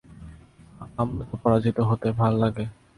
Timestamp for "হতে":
1.89-2.07